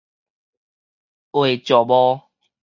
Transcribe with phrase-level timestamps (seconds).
[1.29, 2.31] 挨石磨